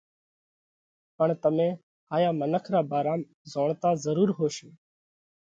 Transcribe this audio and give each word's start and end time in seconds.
پڻ 1.17 1.27
تمي 1.43 1.69
ھايا 2.11 2.31
منک 2.39 2.65
را 2.73 2.81
ڀارام 2.91 3.21
زوڻتا 3.51 3.89
ضرور 4.03 4.29
ھوشو، 4.37 4.69